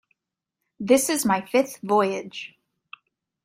[0.79, 2.57] This is my fifth voyage.